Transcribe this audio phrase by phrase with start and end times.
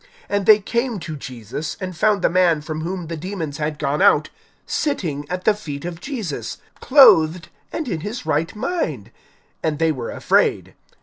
[0.27, 4.01] And they came to Jesus, and found the man from whom the demons had gone
[4.01, 4.31] out,
[4.65, 9.11] sitting at the feet of Jesus, clothed and in his right mind;
[9.61, 10.73] and they were afraid.